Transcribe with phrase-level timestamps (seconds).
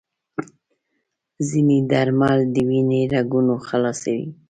[1.47, 4.27] ځینې درمل د وینې رګونه خلاصوي.